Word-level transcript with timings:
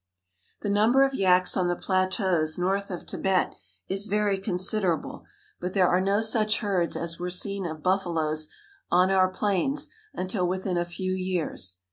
The 0.61 0.69
number 0.71 1.03
of 1.03 1.13
yaks 1.13 1.55
on 1.55 1.67
the 1.67 1.75
plateaus 1.75 2.57
north 2.57 2.89
of 2.89 3.05
Tibet 3.05 3.53
is 3.87 4.07
very 4.07 4.39
considerable, 4.39 5.25
but 5.59 5.73
there 5.73 5.87
are 5.87 6.01
no 6.01 6.21
such 6.21 6.61
herds 6.61 6.95
as 6.95 7.19
were 7.19 7.29
seen 7.29 7.67
of 7.67 7.83
buffaloes 7.83 8.47
on 8.89 9.11
our 9.11 9.29
plains 9.29 9.89
until 10.11 10.47
within 10.47 10.75
a 10.77 10.85
few 10.85 11.13
years. 11.13 11.77